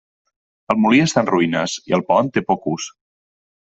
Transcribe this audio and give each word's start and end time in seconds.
El 0.75 0.79
molí 0.85 1.03
està 1.03 1.23
en 1.27 1.31
ruïnes 1.33 1.79
i 1.93 1.97
el 2.01 2.07
Pont 2.11 2.35
té 2.39 2.47
poc 2.53 2.71
ús. 2.77 2.93